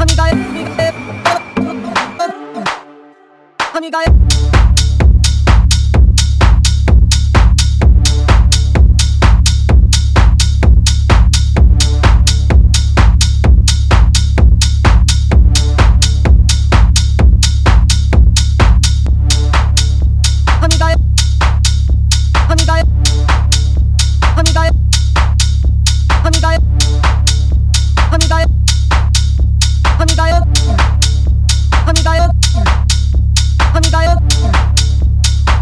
Honey, 0.00 0.16
guy, 0.16 0.32
honey, 0.32 0.64
guy, 3.90 3.90
honey, 3.90 3.90
guy. 3.90 4.29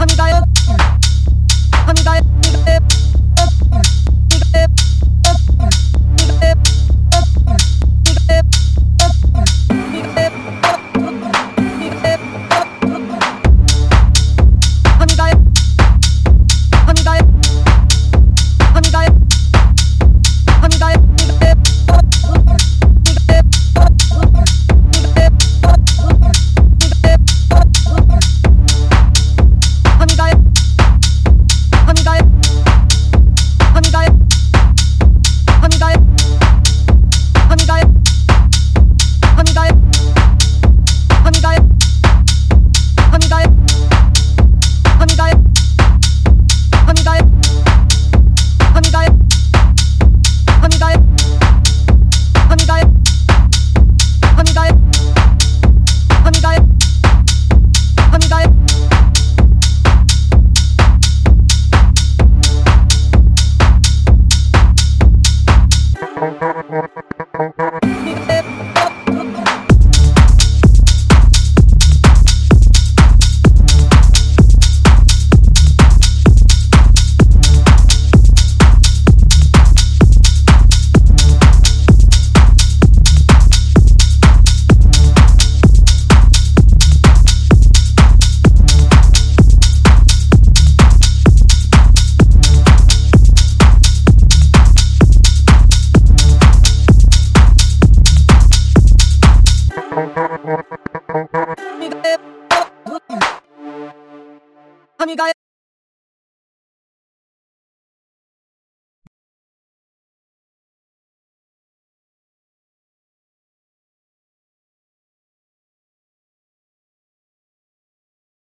I'm 0.01 0.07
gonna. 0.17 0.47
I'm 1.73 1.95
gonna. 2.05 3.08